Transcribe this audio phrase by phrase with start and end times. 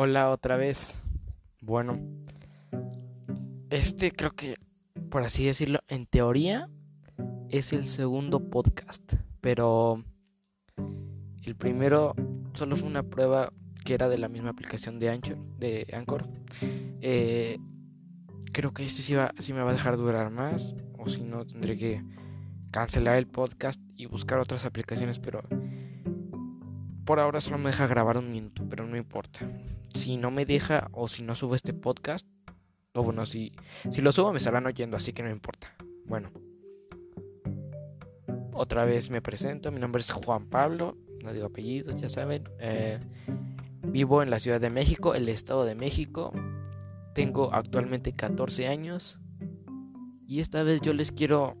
[0.00, 0.94] Hola otra vez.
[1.60, 1.98] Bueno,
[3.68, 4.54] este creo que,
[5.10, 6.68] por así decirlo, en teoría
[7.48, 10.04] es el segundo podcast, pero
[11.42, 12.14] el primero
[12.52, 13.52] solo fue una prueba
[13.84, 16.28] que era de la misma aplicación de Anchor, de Anchor.
[17.00, 17.58] Eh,
[18.52, 21.44] creo que este sí, va, sí me va a dejar durar más, o si no
[21.44, 22.04] tendré que
[22.70, 25.42] cancelar el podcast y buscar otras aplicaciones, pero
[27.04, 29.50] por ahora solo me deja grabar un minuto, pero no importa.
[29.98, 32.24] Si no me deja o si no subo este podcast,
[32.94, 33.50] o bueno, si,
[33.90, 35.74] si lo subo me estarán oyendo, así que no importa.
[36.06, 36.30] Bueno,
[38.54, 42.44] otra vez me presento, mi nombre es Juan Pablo, no digo apellidos, ya saben.
[42.60, 43.00] Eh,
[43.82, 46.32] vivo en la Ciudad de México, el Estado de México.
[47.12, 49.18] Tengo actualmente 14 años.
[50.28, 51.56] Y esta vez yo les quiero,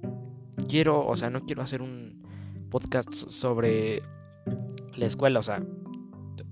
[0.68, 2.22] quiero, o sea, no quiero hacer un
[2.70, 4.00] podcast sobre
[4.94, 5.60] la escuela, o sea,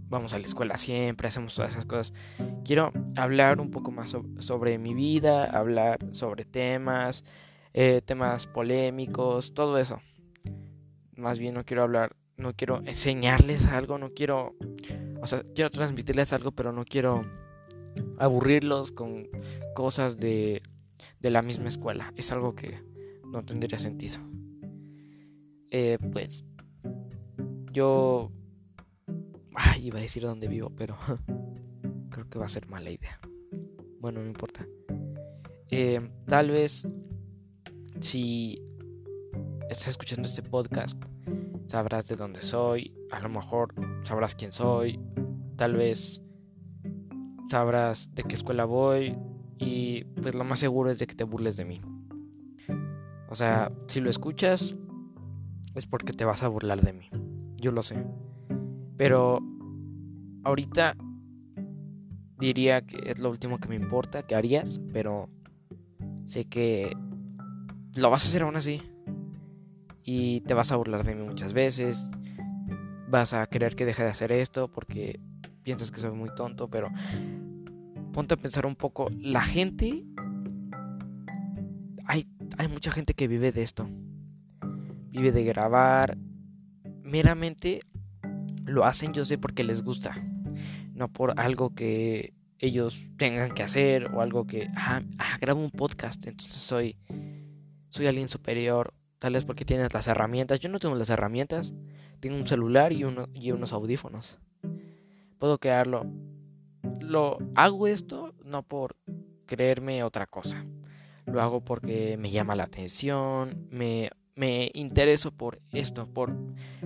[0.09, 2.13] vamos a la escuela siempre, hacemos todas esas cosas.
[2.65, 7.25] Quiero hablar un poco más sobre mi vida, hablar sobre temas,
[7.73, 10.01] eh, temas polémicos, todo eso.
[11.17, 14.55] Más bien no quiero hablar, no quiero enseñarles algo, no quiero,
[15.21, 17.25] o sea, quiero transmitirles algo, pero no quiero
[18.19, 19.29] aburrirlos con
[19.75, 20.63] cosas de,
[21.21, 22.13] de la misma escuela.
[22.17, 22.83] Es algo que
[23.25, 24.19] no tendría sentido.
[25.71, 26.45] Eh, pues
[27.73, 28.31] yo
[29.59, 30.97] Ay, iba a decir dónde vivo, pero
[32.11, 33.19] creo que va a ser mala idea.
[34.01, 34.67] Bueno, no importa.
[35.71, 36.87] Eh, tal vez
[38.01, 38.63] si
[39.71, 41.03] estás escuchando este podcast,
[41.65, 42.95] sabrás de dónde soy.
[43.11, 45.01] A lo mejor sabrás quién soy.
[45.57, 46.23] Tal vez
[47.49, 49.17] sabrás de qué escuela voy.
[49.59, 51.81] Y pues lo más seguro es de que te burles de mí.
[53.31, 54.77] O sea, si lo escuchas,
[55.75, 57.09] es porque te vas a burlar de mí.
[57.57, 58.05] Yo lo sé.
[58.97, 59.41] Pero
[60.45, 60.97] ahorita
[62.39, 65.29] diría que es lo último que me importa, que harías, pero
[66.27, 66.97] sé que
[67.95, 68.83] lo vas a hacer aún así.
[70.03, 72.11] Y te vas a burlar de mí muchas veces.
[73.09, 75.21] Vas a querer que deje de hacer esto porque
[75.63, 76.91] piensas que soy muy tonto, pero
[78.13, 79.09] ponte a pensar un poco.
[79.19, 80.05] La gente...
[82.05, 83.89] Hay, hay mucha gente que vive de esto.
[85.11, 86.17] Vive de grabar
[87.03, 87.81] meramente
[88.67, 90.23] lo hacen yo sé porque les gusta,
[90.93, 95.71] no por algo que ellos tengan que hacer o algo que, ah, ah, grabo un
[95.71, 96.97] podcast, entonces soy,
[97.89, 101.75] soy alguien superior, tal vez porque tienes las herramientas, yo no tengo las herramientas,
[102.21, 104.39] tengo un celular y, uno, y unos audífonos,
[105.39, 106.07] puedo crearlo,
[107.01, 108.97] lo hago esto no por
[109.45, 110.65] creerme otra cosa,
[111.27, 116.35] lo hago porque me llama la atención, me, me intereso por esto, por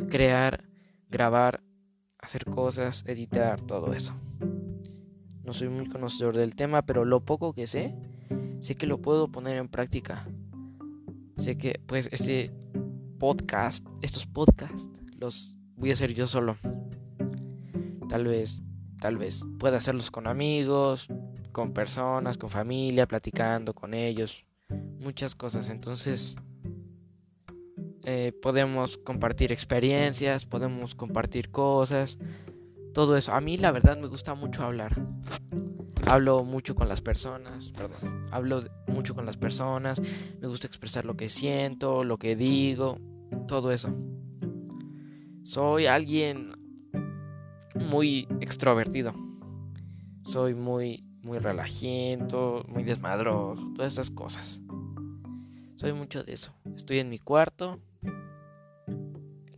[0.09, 0.65] crear,
[1.09, 1.63] grabar
[2.23, 4.15] hacer cosas, editar, todo eso.
[5.45, 7.95] No soy muy conocedor del tema, pero lo poco que sé,
[8.61, 10.29] sé que lo puedo poner en práctica.
[11.37, 12.53] Sé que pues ese
[13.19, 16.57] podcast, estos podcasts, los voy a hacer yo solo.
[18.09, 18.63] Tal vez,
[19.01, 21.09] tal vez pueda hacerlos con amigos,
[21.53, 24.45] con personas, con familia, platicando con ellos,
[25.01, 25.71] muchas cosas.
[25.71, 26.37] Entonces,
[28.13, 32.19] eh, podemos compartir experiencias, podemos compartir cosas,
[32.93, 33.33] todo eso.
[33.33, 35.01] A mí la verdad me gusta mucho hablar.
[36.09, 38.27] Hablo mucho con las personas, perdón.
[38.33, 40.03] Hablo mucho con las personas,
[40.41, 42.99] me gusta expresar lo que siento, lo que digo,
[43.47, 43.95] todo eso.
[45.45, 46.57] Soy alguien
[47.75, 49.15] muy extrovertido.
[50.25, 54.61] Soy muy muy relajento, muy desmadroso, todas esas cosas.
[55.77, 56.53] Soy mucho de eso.
[56.75, 57.79] Estoy en mi cuarto,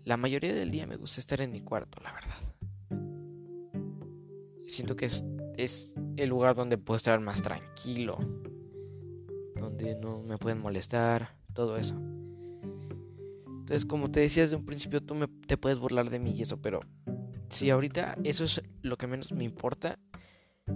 [0.04, 2.36] la mayoría del día me gusta estar en mi cuarto, la verdad.
[4.64, 5.24] Siento que es,
[5.56, 8.18] es el lugar donde puedo estar más tranquilo.
[9.56, 11.94] Donde no me pueden molestar, todo eso.
[13.46, 16.42] Entonces, como te decía desde un principio, tú me, te puedes burlar de mí y
[16.42, 16.80] eso, pero
[17.48, 19.98] si ahorita eso es lo que menos me importa,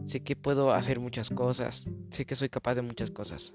[0.05, 3.55] sé que puedo hacer muchas cosas, sé que soy capaz de muchas cosas.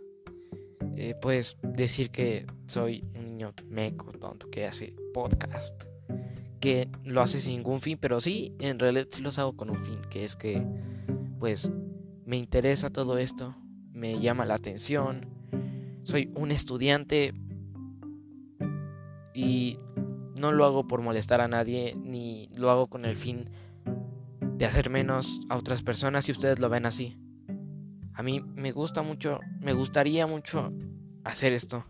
[0.96, 3.06] Eh, puedes decir que soy
[3.42, 4.12] niño meco,
[4.52, 5.84] que hace podcast,
[6.60, 9.82] que lo hace sin ningún fin, pero sí, en realidad sí los hago con un
[9.82, 10.64] fin, que es que,
[11.40, 11.72] pues,
[12.26, 13.56] me interesa todo esto,
[13.94, 15.28] me llama la atención,
[16.04, 17.34] soy un estudiante
[19.34, 19.80] y
[20.40, 23.50] no lo hago por molestar a nadie, ni lo hago con el fin
[24.56, 27.18] de hacer menos a otras personas si ustedes lo ven así.
[28.14, 30.72] A mí me gusta mucho, me gustaría mucho
[31.24, 31.86] hacer esto.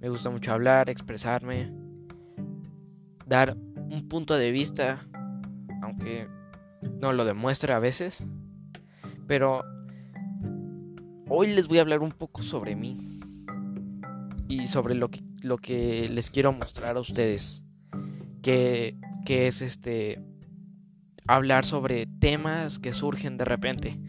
[0.00, 1.70] Me gusta mucho hablar, expresarme,
[3.26, 3.54] dar
[3.90, 5.06] un punto de vista,
[5.82, 6.26] aunque
[7.00, 8.26] no lo demuestre a veces.
[9.26, 9.62] Pero
[11.28, 13.20] hoy les voy a hablar un poco sobre mí
[14.48, 17.62] y sobre lo que, lo que les quiero mostrar a ustedes.
[18.40, 20.18] Que, que es este
[21.26, 24.00] hablar sobre temas que surgen de repente.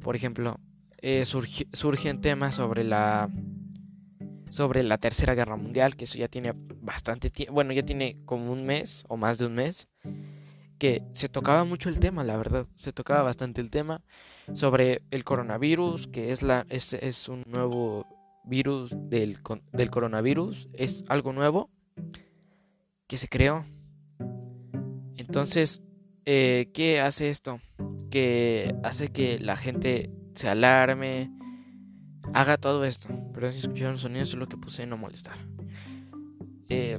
[0.00, 0.60] Por ejemplo,
[0.98, 3.30] eh, surgen temas sobre la
[4.50, 8.52] sobre la Tercera Guerra Mundial, que eso ya tiene bastante tiempo, bueno, ya tiene como
[8.52, 9.86] un mes o más de un mes,
[10.78, 14.02] que se tocaba mucho el tema, la verdad, se tocaba bastante el tema
[14.52, 18.06] sobre el coronavirus, que es, la, es, es un nuevo
[18.44, 19.38] virus del,
[19.72, 21.70] del coronavirus, es algo nuevo
[23.06, 23.64] que se creó.
[25.16, 25.82] Entonces,
[26.24, 27.60] eh, ¿qué hace esto?
[28.10, 31.30] Que hace que la gente se alarme,
[32.34, 33.08] haga todo esto.
[33.34, 35.36] Pero si escucharon sonidos, es lo que puse no molestar.
[36.68, 36.98] Eh,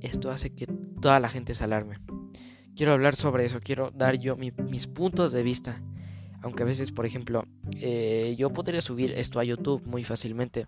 [0.00, 0.66] esto hace que
[1.00, 1.98] toda la gente se alarme.
[2.74, 5.82] Quiero hablar sobre eso, quiero dar yo mis puntos de vista.
[6.42, 7.44] Aunque a veces, por ejemplo,
[7.76, 10.66] eh, yo podría subir esto a YouTube muy fácilmente.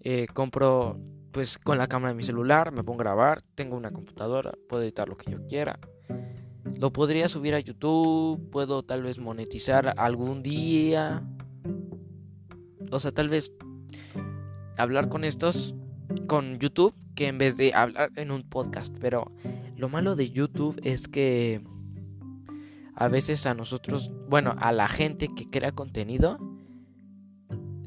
[0.00, 1.00] Eh, compro,
[1.32, 4.82] pues con la cámara de mi celular, me pongo a grabar, tengo una computadora, puedo
[4.82, 5.78] editar lo que yo quiera.
[6.78, 11.22] Lo podría subir a YouTube, puedo tal vez monetizar algún día,
[12.90, 13.52] o sea, tal vez
[14.76, 15.74] hablar con estos,
[16.26, 18.94] con YouTube, que en vez de hablar en un podcast.
[19.00, 19.32] Pero
[19.76, 21.62] lo malo de YouTube es que
[22.94, 26.38] a veces a nosotros, bueno, a la gente que crea contenido,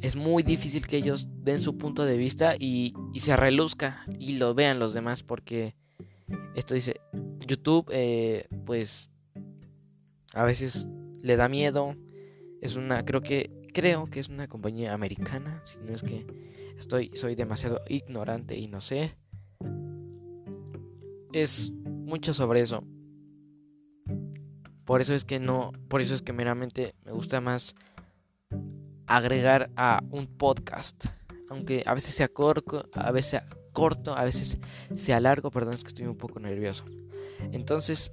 [0.02, 4.54] es muy difícil que ellos den su punto de vista y, se reluzca y lo
[4.54, 5.76] vean los demás porque
[6.56, 7.02] esto dice
[7.46, 9.12] YouTube eh, pues
[10.34, 10.88] a veces
[11.22, 11.96] le da miedo
[12.62, 16.26] es una creo que creo que es una compañía americana, si no es que
[16.78, 19.16] estoy soy demasiado ignorante y no sé.
[21.32, 22.84] Es mucho sobre eso.
[24.86, 27.76] Por eso es que no, por eso es que meramente me gusta más
[29.06, 31.06] agregar a un podcast,
[31.50, 34.60] aunque a veces sea corto, a veces sea corto, a veces
[34.96, 36.86] sea largo, perdón, es que estoy un poco nervioso.
[37.52, 38.12] Entonces,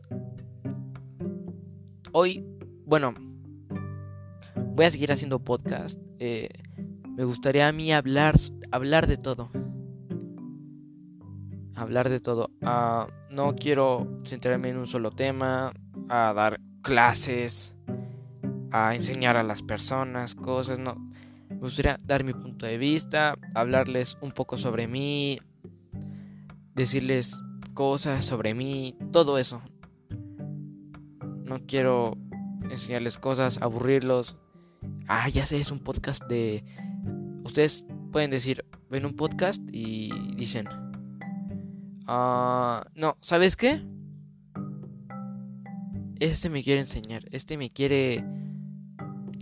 [2.13, 2.45] hoy,
[2.85, 3.15] bueno,
[4.77, 5.99] voy a seguir haciendo podcast.
[6.19, 6.51] Eh,
[7.17, 8.35] me gustaría a mí hablar,
[8.71, 9.51] hablar de todo.
[11.75, 12.51] Hablar de todo.
[12.63, 15.73] Ah, no quiero centrarme en un solo tema,
[16.11, 17.75] a dar clases,
[18.71, 20.79] a enseñar a las personas cosas.
[20.79, 20.95] No.
[21.49, 25.39] Me gustaría dar mi punto de vista, hablarles un poco sobre mí,
[26.75, 29.63] decirles cosas sobre mí, todo eso.
[31.45, 32.19] No quiero
[32.71, 34.37] enseñarles cosas, aburrirlos,
[35.09, 36.65] Ah, ya sé, es un podcast de...
[37.45, 40.69] Ustedes pueden decir, ven un podcast y dicen...
[42.07, 43.85] Ah, no, ¿sabes qué?
[46.19, 48.25] Este me quiere enseñar, este me quiere,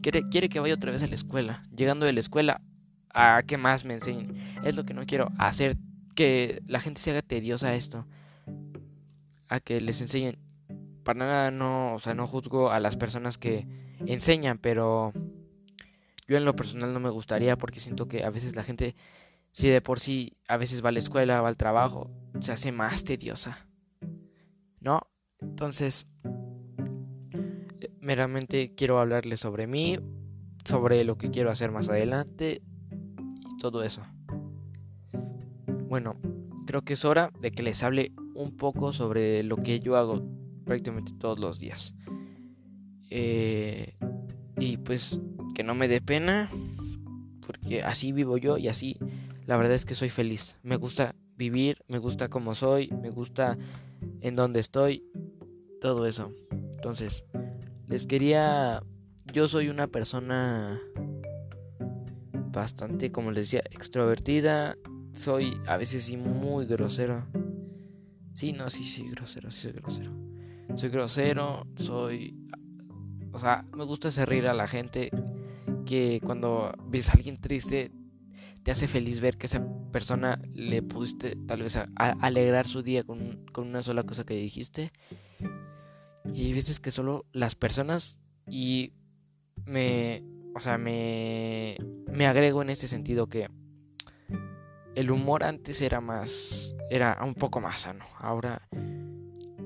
[0.03, 0.29] quiere...
[0.29, 1.63] Quiere que vaya otra vez a la escuela.
[1.75, 2.61] Llegando de la escuela,
[3.15, 4.37] ¿a qué más me enseñen?
[4.65, 5.79] Es lo que no quiero hacer,
[6.15, 8.07] que la gente se haga tediosa a esto.
[9.49, 10.37] A que les enseñen.
[11.05, 13.67] Para nada no, o sea, no juzgo a las personas que
[14.07, 15.13] enseñan, pero
[16.27, 18.97] yo en lo personal no me gustaría porque siento que a veces la gente,
[19.53, 22.11] si de por sí a veces va a la escuela, va al trabajo,
[22.41, 23.67] se hace más tediosa.
[24.81, 25.01] ¿No?
[25.41, 26.07] Entonces,
[27.81, 29.99] eh, meramente quiero hablarles sobre mí,
[30.65, 34.03] sobre lo que quiero hacer más adelante y todo eso.
[35.89, 36.17] Bueno,
[36.67, 40.27] creo que es hora de que les hable un poco sobre lo que yo hago
[40.65, 41.95] prácticamente todos los días.
[43.11, 43.97] Eh,
[44.59, 45.21] y pues
[45.55, 46.51] que no me dé pena,
[47.47, 48.99] porque así vivo yo y así
[49.47, 50.59] la verdad es que soy feliz.
[50.63, 53.59] Me gusta vivir, me gusta como soy, me gusta
[54.21, 55.05] en donde estoy,
[55.81, 56.33] todo eso.
[56.51, 57.25] Entonces,
[57.89, 58.83] les quería,
[59.33, 60.81] yo soy una persona
[62.53, 64.77] bastante, como les decía, extrovertida.
[65.13, 67.27] Soy a veces sí muy grosero.
[68.33, 70.13] Sí, no, sí, sí, grosero, sí soy grosero.
[70.75, 72.37] Soy grosero, soy...
[73.33, 75.11] O sea, me gusta hacer reír a la gente
[75.85, 77.93] que cuando ves a alguien triste
[78.63, 79.63] te hace feliz ver que esa
[79.93, 84.91] persona le pudiste tal vez alegrar su día con, con, una sola cosa que dijiste.
[86.33, 88.95] Y veces que solo las personas y
[89.67, 90.25] me,
[90.55, 91.77] o sea, me,
[92.11, 93.49] me agrego en ese sentido que
[94.95, 98.07] el humor antes era más, era un poco más sano.
[98.19, 98.69] Ahora,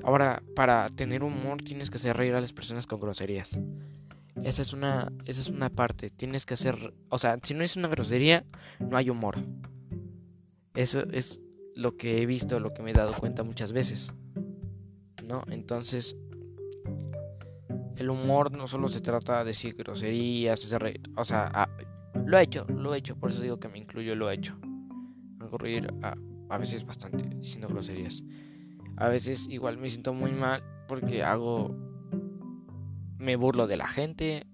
[0.03, 3.59] ahora para tener humor tienes que hacer reír a las personas con groserías.
[4.45, 6.11] Esa es una, esa es una parte.
[6.11, 8.45] Tienes que hacer, o sea, si no es una grosería,
[8.81, 9.37] no hay humor.
[10.75, 11.41] Eso es
[11.75, 14.13] lo que he visto, lo que me he dado cuenta muchas veces.
[15.25, 15.43] ¿No?
[15.49, 16.17] Entonces,
[17.97, 20.73] el humor no solo se trata de decir groserías,
[21.17, 21.69] o sea,
[22.25, 24.57] lo he hecho, lo he hecho, por eso digo que me incluyo, lo he hecho.
[25.59, 26.15] Reír a,
[26.51, 28.23] a veces bastante diciendo groserías.
[28.97, 31.88] A veces igual me siento muy mal porque hago...
[33.19, 34.47] Me burlo de la gente,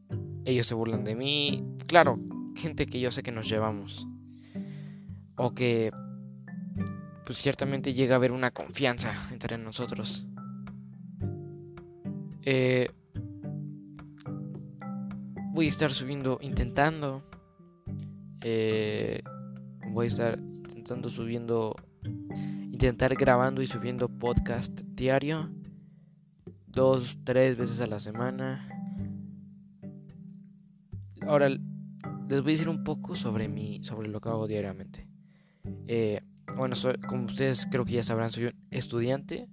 [0.45, 1.65] ellos se burlan de mí.
[1.87, 2.19] Claro,
[2.57, 4.07] gente que yo sé que nos llevamos.
[5.37, 5.91] O que
[7.25, 10.27] pues ciertamente llega a haber una confianza entre nosotros.
[12.43, 12.91] Eh,
[15.53, 17.23] voy a estar subiendo, intentando.
[18.43, 19.23] Eh,
[19.91, 21.75] voy a estar intentando subiendo,
[22.71, 25.51] intentar grabando y subiendo podcast diario.
[26.75, 28.69] Dos, tres veces a la semana.
[31.23, 31.61] Ahora les
[32.29, 35.07] voy a decir un poco sobre mi, sobre lo que hago diariamente.
[35.87, 36.21] Eh,
[36.57, 36.75] bueno,
[37.07, 39.49] como ustedes creo que ya sabrán, soy un estudiante.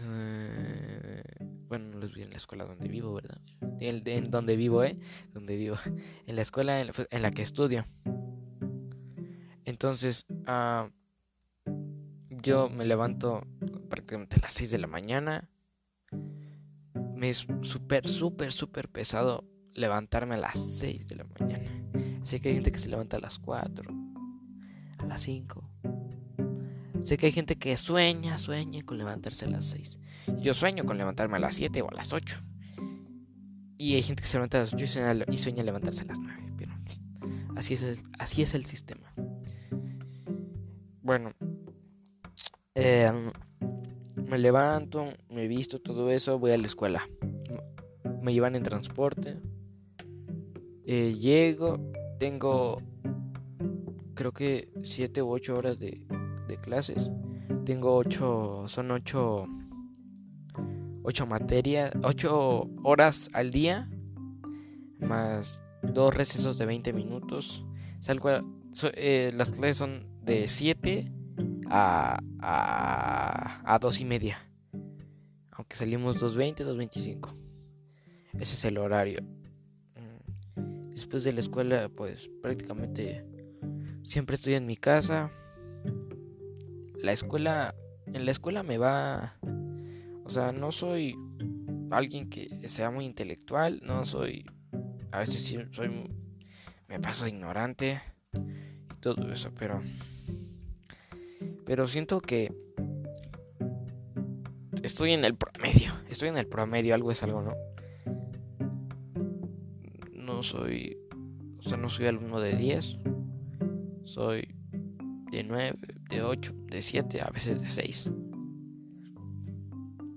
[0.00, 1.22] Eh,
[1.68, 3.40] bueno, no les voy en la escuela donde vivo, ¿verdad?
[3.80, 4.98] en donde vivo, ¿eh?
[5.32, 5.76] Donde vivo.
[6.26, 7.86] En la escuela en la, que estudio.
[9.64, 10.90] Entonces, ah,
[12.42, 13.42] yo me levanto
[13.88, 15.50] prácticamente a las 6 de la mañana.
[17.14, 21.64] Me es súper, súper, súper pesado levantarme a las 6 de la mañana.
[22.22, 23.90] Sé que hay gente que se levanta a las 4,
[24.98, 25.70] a las 5.
[27.00, 29.98] Sé que hay gente que sueña, sueña con levantarse a las 6.
[30.40, 32.40] Yo sueño con levantarme a las 7 o a las 8.
[33.78, 34.84] Y hay gente que se levanta a las 8
[35.30, 36.52] y sueña, levantarse a las 9.
[36.56, 36.72] Pero
[37.56, 39.12] así es el, así es el sistema.
[41.02, 41.32] Bueno.
[42.74, 43.10] Eh,
[44.28, 47.08] me levanto, me visto, todo eso, voy a la escuela.
[48.22, 49.36] Me llevan en transporte.
[50.84, 51.78] Eh, llego,
[52.18, 52.76] tengo
[54.18, 56.04] creo que 7 u 8 horas de,
[56.60, 57.10] clases.
[57.64, 59.46] Tengo 8, son 8,
[61.04, 63.88] 8 materias, 8 horas al día,
[64.98, 67.64] más dos recesos de 20 minutos.
[68.00, 68.28] Salgo
[68.94, 71.12] eh, las clases son de 7
[71.70, 74.50] a, a, a 2 y media.
[75.52, 77.34] Aunque salimos 2.20, 2.25.
[78.34, 79.22] Ese es el horario.
[79.96, 80.90] Mm.
[80.90, 83.24] Después de la escuela, pues prácticamente
[84.08, 85.30] Siempre estoy en mi casa.
[86.96, 87.74] La escuela,
[88.06, 89.36] en la escuela me va,
[90.24, 91.14] o sea, no soy
[91.90, 94.46] alguien que sea muy intelectual, no soy,
[95.12, 96.10] a veces sí soy,
[96.88, 98.00] me paso ignorante
[98.32, 99.82] y todo eso, pero,
[101.68, 102.50] pero siento que
[104.82, 107.52] estoy en el promedio, estoy en el promedio, algo es algo, ¿no?
[110.14, 110.96] No soy,
[111.58, 112.98] o sea, no soy alumno de 10,
[114.04, 114.48] soy
[115.30, 118.12] de 9, de 8, de 7, a veces de 6.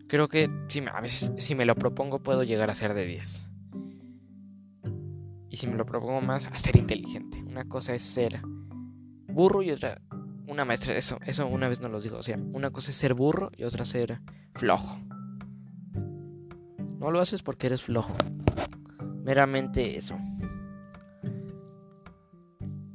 [0.07, 3.05] Creo que si me, a veces si me lo propongo puedo llegar a ser de
[3.05, 3.45] 10.
[5.49, 7.43] Y si me lo propongo más, a ser inteligente.
[7.43, 8.39] Una cosa es ser
[9.27, 10.01] burro y otra
[10.51, 10.95] una maestra.
[10.95, 12.17] Eso, eso una vez no lo digo.
[12.17, 14.19] O sea, una cosa es ser burro y otra ser
[14.53, 14.99] flojo.
[16.99, 18.15] No lo haces porque eres flojo.
[19.23, 20.17] Meramente eso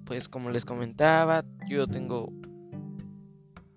[0.07, 2.33] pues como les comentaba, yo tengo,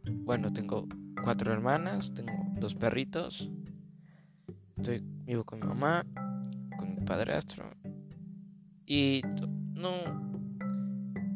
[0.05, 0.88] bueno, tengo
[1.24, 3.50] cuatro hermanas, tengo dos perritos,
[4.77, 6.05] estoy vivo con mi mamá,
[6.77, 7.71] con mi padrastro
[8.86, 9.21] y
[9.74, 9.91] no,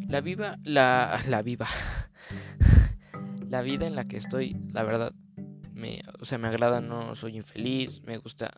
[0.07, 1.67] la viva, la, la viva,
[3.53, 5.13] la vida en la que estoy, la verdad,
[5.71, 8.51] me, o sea, me agrada, no soy infeliz, me gusta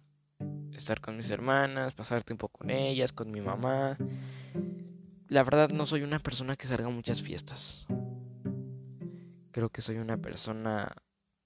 [0.74, 3.98] estar con mis hermanas, pasar tiempo con ellas, con mi mamá
[5.28, 7.86] la verdad no soy una persona que salga a muchas fiestas.
[9.52, 10.96] Creo que soy una persona...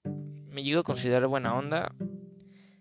[0.04, 1.94] Me llego a considerar buena onda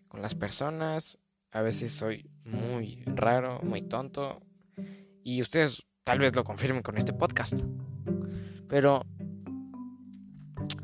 [0.07, 1.19] con las personas.
[1.51, 4.41] A veces soy muy raro, muy tonto.
[5.23, 7.59] Y ustedes tal vez lo confirmen con este podcast.
[8.67, 9.05] Pero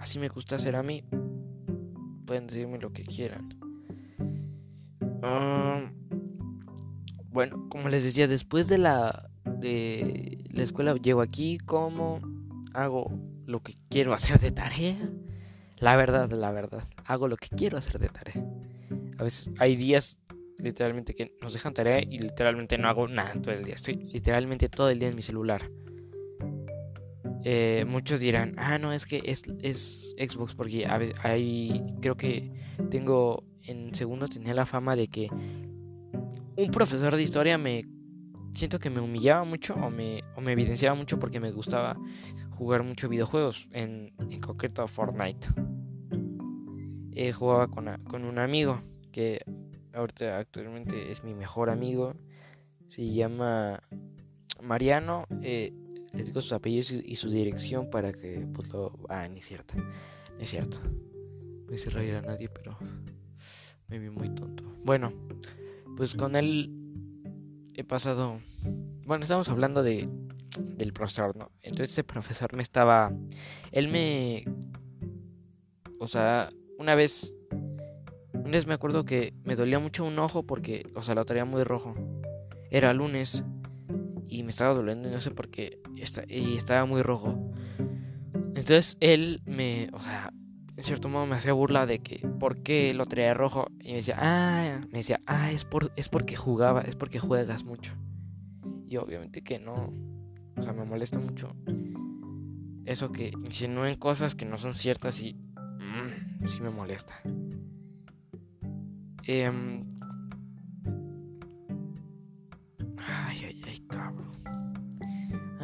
[0.05, 1.03] así me gusta ser a mí.
[2.27, 3.57] Pueden decirme lo que quieran.
[5.24, 5.91] Ah,
[7.31, 12.21] bueno, como les decía, después de la de la escuela llego aquí, como,
[12.75, 13.12] hago
[13.47, 15.09] lo que quiero hacer de tarea.
[15.77, 18.45] La verdad, la verdad, hago lo que quiero hacer de tarea.
[19.17, 20.19] A veces hay días
[20.59, 23.74] literalmente que nos dejan tarea y literalmente no hago nada todo el día.
[23.74, 25.67] Estoy literalmente todo el día en mi celular.
[27.47, 32.51] Eh, muchos dirán, ah, no, es que es, es Xbox porque hay, creo que
[32.89, 37.85] tengo, en segundo tenía la fama de que un profesor de historia me
[38.55, 41.95] siento que me humillaba mucho o me, o me evidenciaba mucho porque me gustaba
[42.49, 45.49] jugar mucho videojuegos, en, en concreto Fortnite.
[47.11, 49.39] Eh, jugaba con, con, un amigo que
[49.93, 52.15] ahorita actualmente es mi mejor amigo.
[52.87, 53.83] Se llama
[54.63, 55.27] Mariano.
[55.43, 55.71] Eh,
[56.15, 58.98] les digo sus apellidos y su dirección para que pues lo...
[59.10, 59.75] Ah, ni es cierto.
[60.39, 60.79] es cierto.
[61.67, 62.77] No hice reír a nadie, pero
[63.88, 64.63] me vi muy tonto.
[64.84, 65.12] Bueno,
[65.98, 66.72] pues con él
[67.74, 68.39] he pasado...
[69.05, 70.10] Bueno, estamos hablando de
[70.60, 71.51] del profesor, ¿no?
[71.62, 73.12] Entonces ese profesor me estaba...
[73.72, 74.45] Él me...
[76.00, 77.36] O sea, una vez...
[78.34, 81.45] Una vez me acuerdo que me dolía mucho un ojo porque, o sea, lo traía
[81.45, 81.95] muy rojo.
[82.69, 83.43] Era lunes
[84.36, 85.80] y me estaba doliendo y no sé por qué
[86.27, 87.51] y estaba muy rojo.
[88.34, 90.32] Entonces él me, o sea,
[90.75, 93.96] en cierto modo me hacía burla de que por qué lo traía rojo y me
[93.96, 97.94] decía, "Ah, me decía, "Ah, es por es porque jugaba, es porque juegas mucho."
[98.88, 99.94] Y obviamente que no.
[100.58, 101.56] O sea, me molesta mucho
[102.86, 107.15] eso que insinúen cosas que no son ciertas y mmm, sí me molesta.
[109.27, 109.51] Eh,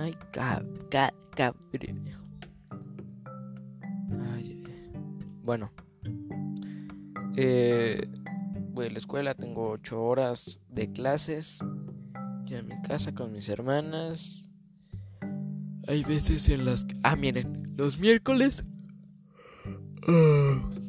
[0.01, 1.13] Ay, cab, cab,
[4.33, 4.63] Ay,
[5.43, 5.71] bueno.
[7.37, 8.09] Eh,
[8.71, 11.63] voy a la escuela, tengo ocho horas de clases.
[12.45, 14.43] Ya en mi casa con mis hermanas.
[15.87, 16.95] Hay veces en las que...
[17.03, 18.63] Ah, miren, los miércoles...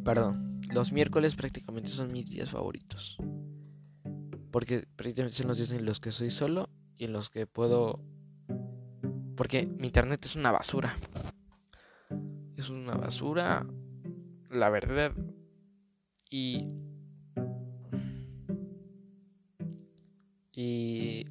[0.06, 3.18] Perdón, los miércoles prácticamente son mis días favoritos.
[4.50, 8.00] Porque prácticamente son los días en los que soy solo y en los que puedo
[9.36, 10.96] porque mi internet es una basura.
[12.56, 13.66] Es una basura,
[14.50, 15.12] la verdad.
[16.30, 16.68] Y...
[20.54, 21.26] Y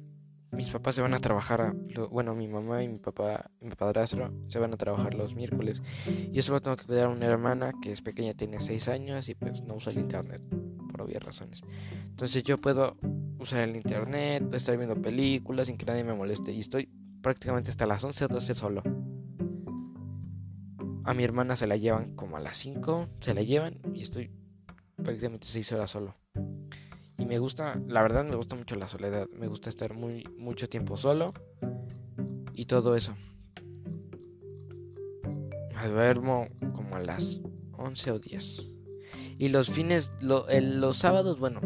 [0.50, 1.74] mis papás se van a trabajar,
[2.10, 5.80] bueno, mi mamá y mi papá, mi padrastro se van a trabajar los miércoles.
[6.06, 9.28] Y yo solo tengo que cuidar a una hermana que es pequeña, tiene 6 años
[9.28, 10.42] y pues no usa el internet
[10.90, 11.62] por obvias razones.
[12.04, 12.98] Entonces yo puedo
[13.38, 16.88] usar el internet, estar viendo películas sin que nadie me moleste y estoy
[17.22, 18.82] prácticamente hasta las 11 o 12 solo.
[21.04, 24.30] A mi hermana se la llevan como a las 5, se la llevan y estoy
[24.96, 26.14] prácticamente 6 horas solo.
[27.18, 30.68] Y me gusta, la verdad me gusta mucho la soledad, me gusta estar muy mucho
[30.68, 31.32] tiempo solo
[32.52, 33.16] y todo eso.
[35.74, 37.40] Me duermo como a las
[37.72, 38.68] 11 o 10.
[39.38, 41.60] Y los fines, los sábados, bueno,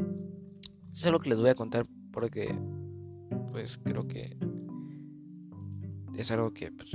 [0.90, 2.58] eso es lo que les voy a contar porque
[3.52, 4.36] pues creo que
[6.16, 6.92] es algo que, pues,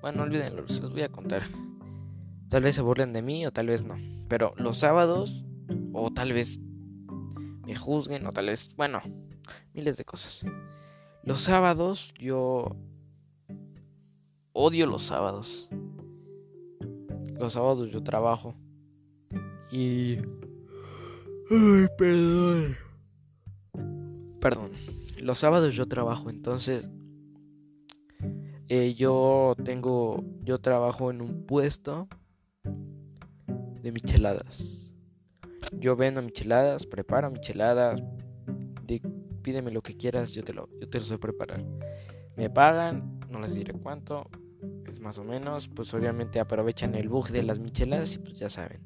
[0.00, 1.42] bueno, olvídenlo, se los voy a contar.
[2.48, 3.96] Tal vez se burlen de mí o tal vez no.
[4.28, 5.44] Pero los sábados,
[5.92, 6.60] o tal vez
[7.66, 9.00] me juzguen, o tal vez, bueno,
[9.74, 10.46] miles de cosas.
[11.22, 12.76] Los sábados yo
[14.52, 15.68] odio los sábados.
[17.38, 18.54] Los sábados yo trabajo.
[19.70, 20.16] Y...
[21.50, 22.76] Ay, perdón.
[24.40, 24.70] Perdón.
[25.20, 26.88] Los sábados yo trabajo, entonces
[28.68, 32.08] eh, yo tengo, yo trabajo en un puesto
[33.82, 34.92] de micheladas.
[35.72, 38.02] Yo vendo micheladas, preparo micheladas,
[39.42, 41.64] pídeme lo que quieras, yo te lo, yo te lo sé preparar.
[42.36, 44.28] Me pagan, no les diré cuánto,
[44.90, 48.50] es más o menos, pues obviamente aprovechan el bug de las micheladas y pues ya
[48.50, 48.80] saben.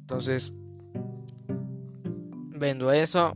[0.00, 0.52] Entonces,
[2.56, 3.34] vendo eso,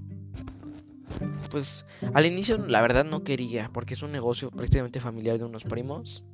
[1.51, 5.65] pues al inicio la verdad no quería, porque es un negocio prácticamente familiar de unos
[5.65, 6.25] primos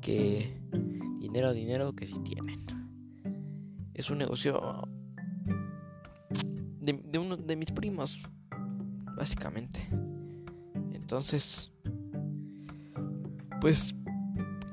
[0.00, 0.60] que
[1.18, 2.62] dinero, dinero que sí tienen.
[3.94, 4.88] Es un negocio
[6.80, 8.20] de, uno de mis primos,
[9.16, 9.88] básicamente.
[10.92, 11.72] Entonces,
[13.60, 13.94] pues,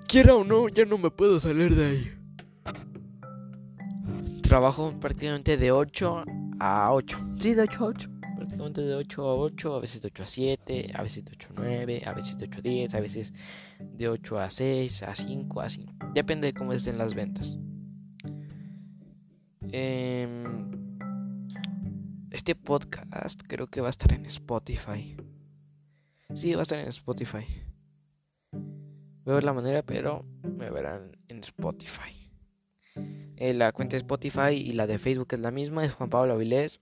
[0.08, 2.12] quiera o no, ya no me puedo salir de ahí.
[4.41, 6.23] Trabajo prácticamente de 8
[6.60, 7.17] a 8.
[7.38, 8.11] Sí, de 8 a 8
[8.74, 11.54] de 8 a 8, a veces de 8 a 7, a veces de 8 a
[11.56, 13.34] 9, a veces de 8 a 10, a veces
[13.80, 15.86] de 8 a 6, a 5, así.
[16.14, 17.60] Depende de cómo estén las ventas.
[19.74, 20.44] Em,
[22.32, 25.18] este podcast creo que va a estar en Spotify.
[26.34, 27.46] Sí, va a estar en Spotify.
[28.52, 32.32] Voy a ver la manera, pero me verán en Spotify.
[33.42, 36.34] Eh, la cuenta de Spotify y la de Facebook es la misma, es Juan Pablo
[36.34, 36.80] Avilés.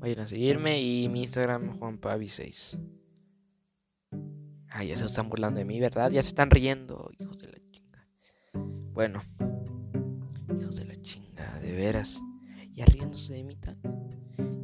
[0.00, 2.78] Vayan a seguirme y mi Instagram juanpavi6.
[4.70, 6.10] Ay, ya se están burlando de mí, ¿verdad?
[6.10, 8.06] Ya se están riendo, hijos de la chinga.
[8.92, 9.20] Bueno,
[10.56, 12.20] hijos de la chinga, de veras.
[12.74, 13.76] Ya riéndose de mí tan.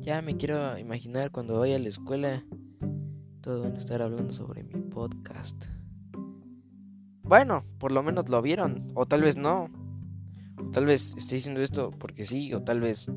[0.01, 2.45] Ya me quiero imaginar cuando vaya a la escuela.
[3.41, 5.67] Todos van a estar hablando sobre mi podcast.
[7.23, 8.87] Bueno, por lo menos lo vieron.
[8.95, 9.71] O tal vez no.
[10.59, 12.53] O tal vez esté diciendo esto porque sí.
[12.53, 13.11] O tal vez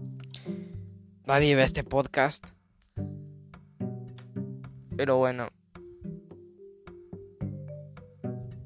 [1.28, 2.48] nadie ve este podcast.
[4.96, 5.50] Pero bueno.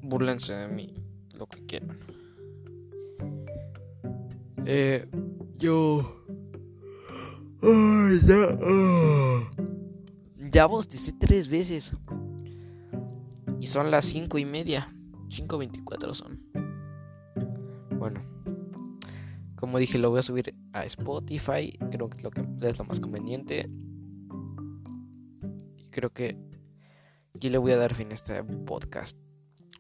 [0.02, 0.94] Burlense de mí.
[1.34, 2.00] Lo que quieran.
[4.66, 5.10] Eh,
[5.58, 6.24] yo.
[7.64, 8.58] Ay, ya.
[8.62, 9.52] Ah.
[10.38, 10.68] Ya
[11.20, 11.94] tres veces.
[13.60, 14.94] Y son las cinco y media.
[15.30, 16.40] 5.24 son.
[17.98, 18.22] Bueno.
[19.56, 21.78] Como dije, lo voy a subir a Spotify.
[21.92, 23.70] Creo que es lo, que es lo más conveniente.
[25.92, 26.38] Creo que
[27.36, 29.18] aquí le voy a dar fin a este podcast.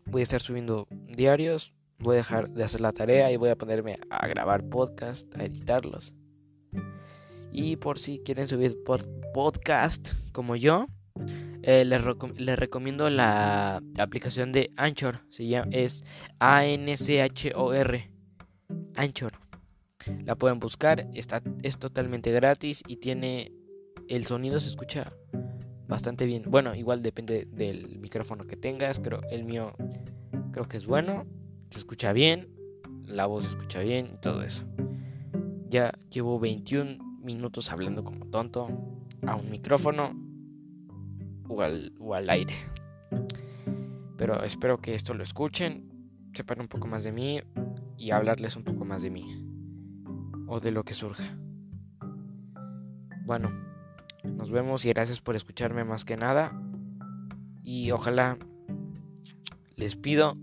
[0.05, 1.73] Voy a estar subiendo diarios.
[1.99, 5.45] Voy a dejar de hacer la tarea y voy a ponerme a grabar podcast, a
[5.45, 6.13] editarlos.
[7.51, 8.77] Y por si quieren subir
[9.33, 10.87] podcast como yo,
[11.63, 12.01] eh, les,
[12.57, 15.21] recomiendo la aplicación de Anchor.
[15.29, 16.03] Se llama, es
[16.39, 18.11] A-N-C-H-O-R.
[18.95, 19.33] Anchor.
[20.25, 23.51] La pueden buscar, está, es totalmente gratis y tiene.
[24.07, 25.13] El sonido se escucha
[25.87, 26.43] bastante bien.
[26.47, 28.99] Bueno, igual depende del micrófono que tengas.
[28.99, 29.73] Pero el mío
[30.51, 31.25] creo que es bueno.
[31.69, 32.49] Se escucha bien.
[33.05, 34.63] La voz se escucha bien y todo eso.
[35.69, 38.67] Ya llevo 21 minutos hablando como tonto
[39.25, 40.13] a un micrófono
[41.47, 42.55] o al, o al aire.
[44.17, 45.89] Pero espero que esto lo escuchen,
[46.33, 47.41] sepan un poco más de mí
[47.97, 49.50] y hablarles un poco más de mí
[50.51, 51.23] o de lo que surja.
[53.23, 53.49] Bueno,
[54.25, 56.51] nos vemos y gracias por escucharme más que nada.
[57.63, 58.37] Y ojalá
[59.77, 60.35] les pido,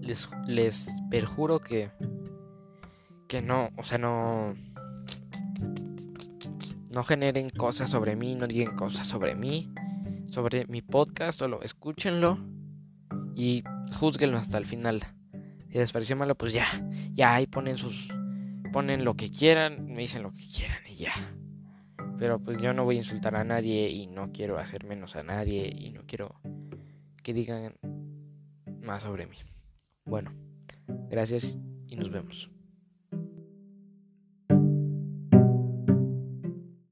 [0.00, 1.92] les, les perjuro que,
[3.28, 4.54] que no, o sea, no,
[6.90, 9.72] no generen cosas sobre mí, no digan cosas sobre mí,
[10.26, 12.40] sobre mi podcast, solo escúchenlo
[13.36, 13.62] y
[13.94, 15.04] juzguenlo hasta el final.
[15.70, 16.66] Si les pareció malo, pues ya,
[17.12, 18.12] ya ahí ponen sus
[18.68, 21.12] ponen lo que quieran, me dicen lo que quieran y ya.
[22.18, 25.22] Pero pues yo no voy a insultar a nadie y no quiero hacer menos a
[25.22, 26.40] nadie y no quiero
[27.22, 27.74] que digan
[28.80, 29.36] más sobre mí.
[30.04, 30.32] Bueno,
[31.10, 32.50] gracias y nos vemos.